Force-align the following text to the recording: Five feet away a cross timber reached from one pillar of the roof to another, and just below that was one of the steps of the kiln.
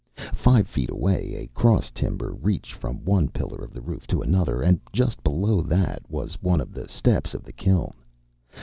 Five 0.33 0.67
feet 0.67 0.89
away 0.89 1.35
a 1.35 1.45
cross 1.49 1.91
timber 1.91 2.33
reached 2.33 2.73
from 2.73 3.05
one 3.05 3.29
pillar 3.29 3.63
of 3.63 3.71
the 3.71 3.83
roof 3.83 4.07
to 4.07 4.23
another, 4.23 4.63
and 4.63 4.79
just 4.91 5.23
below 5.23 5.61
that 5.61 6.01
was 6.09 6.41
one 6.41 6.59
of 6.59 6.73
the 6.73 6.89
steps 6.89 7.35
of 7.35 7.43
the 7.43 7.53
kiln. 7.53 7.93